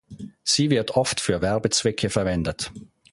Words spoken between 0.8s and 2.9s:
oft für Werbezwecke verwendet.